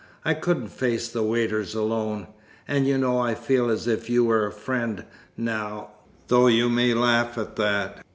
[0.25, 2.25] "I couldn't face the waiters alone.
[2.67, 5.05] And you know, I feel as if you were a friend,
[5.37, 5.91] now
[6.27, 8.03] though you may laugh at that."